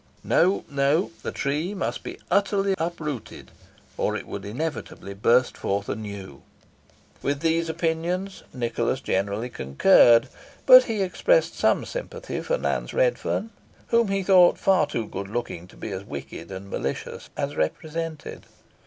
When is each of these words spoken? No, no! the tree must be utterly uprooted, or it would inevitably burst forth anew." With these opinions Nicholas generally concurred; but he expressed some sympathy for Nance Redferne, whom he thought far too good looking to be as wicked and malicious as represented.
No, 0.23 0.65
no! 0.67 1.11
the 1.21 1.31
tree 1.31 1.75
must 1.75 2.01
be 2.01 2.17
utterly 2.31 2.73
uprooted, 2.79 3.51
or 3.97 4.17
it 4.17 4.25
would 4.25 4.45
inevitably 4.45 5.13
burst 5.13 5.55
forth 5.55 5.87
anew." 5.87 6.41
With 7.21 7.41
these 7.41 7.69
opinions 7.69 8.41
Nicholas 8.51 8.99
generally 8.99 9.47
concurred; 9.47 10.27
but 10.65 10.85
he 10.85 11.03
expressed 11.03 11.53
some 11.53 11.85
sympathy 11.85 12.41
for 12.41 12.57
Nance 12.57 12.93
Redferne, 12.95 13.51
whom 13.89 14.07
he 14.07 14.23
thought 14.23 14.57
far 14.57 14.87
too 14.87 15.05
good 15.05 15.27
looking 15.27 15.67
to 15.67 15.77
be 15.77 15.91
as 15.91 16.03
wicked 16.03 16.49
and 16.51 16.71
malicious 16.71 17.29
as 17.37 17.55
represented. 17.55 18.47